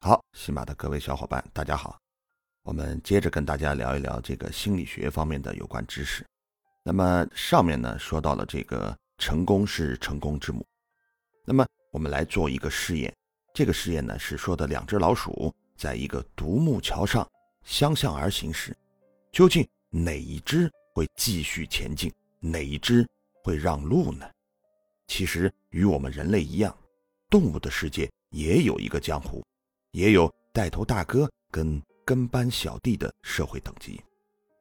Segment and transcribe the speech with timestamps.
[0.00, 1.98] 好，喜马的各位小伙伴，大家好。
[2.62, 6.24] 我们接着跟大家聊一聊这个心理学方面的有关知识。
[6.84, 10.64] 那么上面呢说到了这个成功是成功之母。
[11.44, 13.12] 那么我们来做一个试验。
[13.52, 17.28] 这个试验呢是说的两只老鼠在一个独木桥上
[17.64, 18.76] 相向而行时，
[19.32, 23.04] 究竟哪一只会继续前进，哪一只
[23.42, 24.30] 会让路呢？
[25.08, 26.76] 其实与我们人类一样，
[27.28, 29.42] 动物的世界也有一个江湖。
[29.96, 33.98] 也有带头大哥跟跟班小弟的社会等级，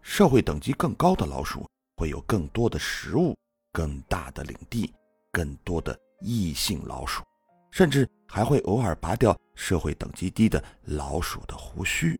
[0.00, 3.36] 社会等级更高的老鼠会有更多的食物、
[3.72, 4.94] 更大的领地、
[5.32, 7.24] 更多的异性老鼠，
[7.72, 12.16] 甚至还会偶尔拔掉社会等级低的老鼠的胡须。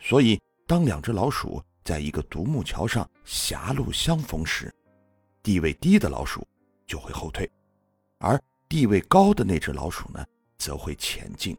[0.00, 4.74] 所以，当两只老鼠在一个独木桥上狭路相逢时，
[5.40, 6.44] 地位低的老鼠
[6.84, 7.48] 就会后退，
[8.18, 8.36] 而
[8.68, 10.26] 地位高的那只老鼠呢，
[10.58, 11.56] 则会前进。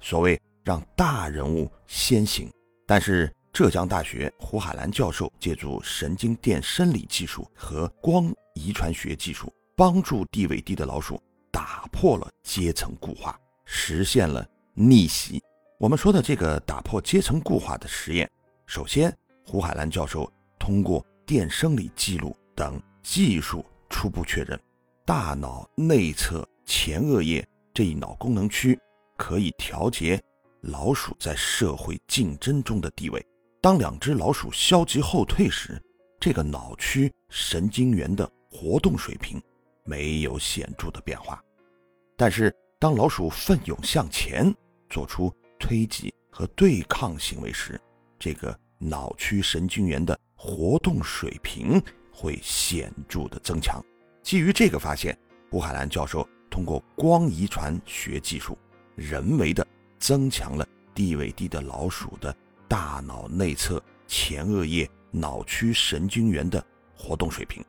[0.00, 2.50] 所谓让大人物先行，
[2.86, 11.20] 但是浙江大学胡海兰教授借助神经电生理技术和光遗传学技术，帮助地位低的老鼠
[11.50, 15.42] 打破了阶层固化，实现了逆袭。
[15.78, 18.30] 我们说的这个打破阶层固化的实验，
[18.66, 19.14] 首先
[19.44, 24.60] 胡海兰教授通过电生理记录等技术初步确认，
[25.04, 28.78] 大脑内侧前额叶这一脑功能区。
[29.20, 30.18] 可以调节
[30.62, 33.22] 老鼠在社会竞争中的地位。
[33.60, 35.78] 当两只老鼠消极后退时，
[36.18, 39.38] 这个脑区神经元的活动水平
[39.84, 41.38] 没有显著的变化。
[42.16, 44.50] 但是，当老鼠奋勇向前，
[44.88, 47.78] 做出推挤和对抗行为时，
[48.18, 51.78] 这个脑区神经元的活动水平
[52.10, 53.84] 会显著的增强。
[54.22, 55.16] 基于这个发现，
[55.50, 58.56] 胡海兰教授通过光遗传学技术。
[59.00, 59.66] 人为的
[59.98, 62.36] 增强了地位低的老鼠的
[62.68, 66.62] 大脑内侧前额叶脑区神经元的
[66.94, 67.64] 活动水平。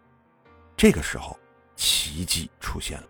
[0.75, 1.39] 这个时候，
[1.77, 3.07] 奇迹出现了。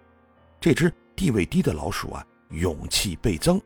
[0.59, 3.59] 这只地位低的老鼠啊，勇气倍增，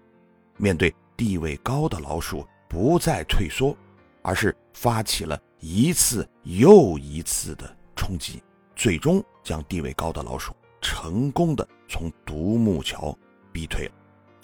[0.56, 3.76] 面对地位高的老鼠，不再退缩，
[4.22, 8.42] 而是发起了一次又一次的冲击，
[8.74, 13.14] 最终将地位高的老鼠成功的从独木桥
[13.52, 13.92] 逼退了。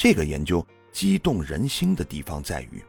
[0.02, 2.84] 这个研究激动人心的地方在于，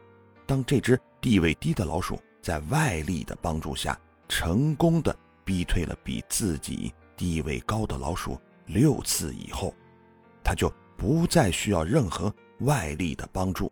[0.46, 4.00] 当这只地位低的老鼠在外力的帮助下，
[4.30, 5.14] 成功的
[5.44, 9.74] 逼退了比自己地位高的老鼠六次以后，
[10.42, 13.70] 它就不再需要任何外力的帮助，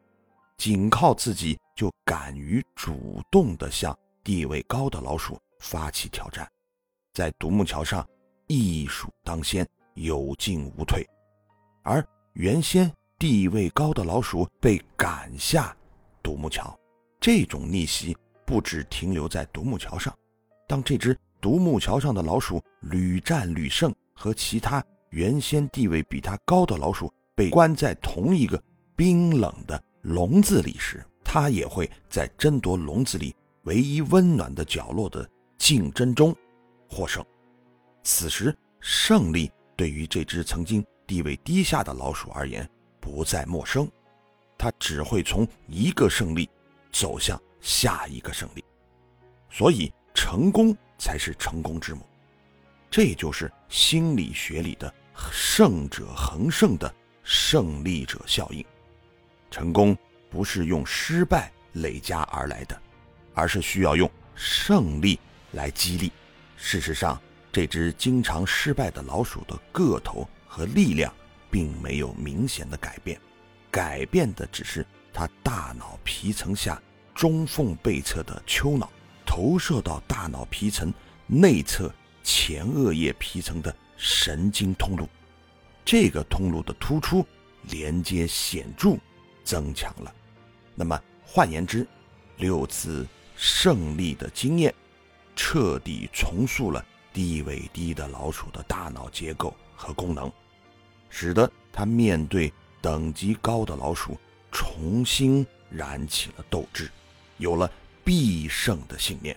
[0.59, 6.47] 仅靠自己就敢于主动的向地位高的老鼠发起挑战，
[7.15, 8.07] 在独木桥上
[8.49, 11.09] 一鼠当先，有进无退，
[11.83, 12.93] 而原先。
[13.21, 15.77] 地位高的老鼠被赶下
[16.23, 16.75] 独木桥，
[17.21, 18.17] 这种逆袭
[18.47, 20.11] 不止停留在独木桥上。
[20.67, 28.59] 当这只独木桥上的老鼠屡战屡胜，和其他原先地位比它高的老鼠被关在同一个
[28.97, 36.35] 冰冷的笼子里时，它也会在争夺笼子里唯一温暖的角落的竞争中
[36.89, 37.23] 获胜。
[38.03, 42.67] 此时，胜利对于这只曾经地位低下的老鼠而言。
[43.01, 43.91] 不再陌生，
[44.59, 46.49] 他只会从一个胜利
[46.93, 48.65] 走向下一个胜利，
[49.51, 52.07] 所以成功才是成功之母。
[52.91, 54.93] 这就是心理学里的
[55.33, 58.65] “胜者恒胜”的胜利者效应。
[59.51, 59.97] 成功
[60.29, 62.81] 不是用失败累加而来的，
[63.33, 65.19] 而是需要用胜利
[65.53, 66.13] 来激励。
[66.57, 67.21] 事实上，
[67.53, 71.13] 这只经常失败的老鼠的个头和力量。
[71.51, 73.21] 并没有明显的改变，
[73.71, 76.81] 改变的只是它大脑皮层下
[77.15, 78.91] 中缝背侧的丘脑
[79.27, 80.93] 投射到大脑皮层
[81.27, 85.09] 内侧前额叶皮层的神经通路，
[85.85, 87.27] 这个通路的突出
[87.65, 88.97] 连接显著
[89.45, 90.15] 增强了。
[90.75, 91.87] 那么换言之，
[92.37, 93.07] 六次
[93.37, 94.75] 胜利的经验
[95.37, 100.31] 彻底重塑了地位低的老鼠的大脑结构和功能。
[101.11, 104.19] 使得他面对等级高的老鼠，
[104.51, 106.91] 重新燃起了斗志，
[107.37, 107.71] 有了
[108.03, 109.37] 必胜的信念。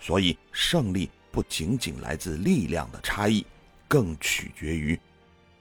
[0.00, 3.44] 所以，胜利不仅仅来自力量的差异，
[3.86, 4.98] 更取决于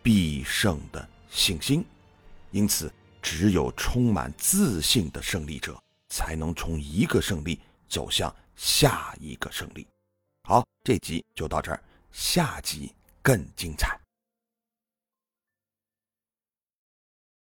[0.02, 1.84] 必胜的信心。
[2.52, 2.90] 因此，
[3.22, 7.60] 只有充满自信的胜利者，才能从一个胜利
[7.90, 9.86] 走向下一个胜利。
[10.48, 13.99] 好，这集就到这儿，下集更精彩。